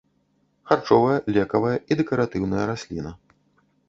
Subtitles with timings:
[0.69, 3.11] Харчовая, лекавая і дэкаратыўная расліна.